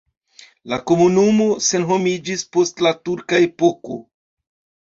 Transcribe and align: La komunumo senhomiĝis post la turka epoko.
La 0.71 0.77
komunumo 0.91 1.47
senhomiĝis 1.67 2.47
post 2.57 2.83
la 2.87 2.95
turka 3.11 3.43
epoko. 3.49 4.01